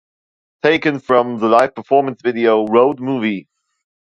Taken 0.63 0.99
from 0.99 1.37
the 1.37 1.47
live 1.47 1.75
performance 1.75 2.23
video, 2.23 2.65
"Road 2.65 2.99
Movie". 2.99 3.47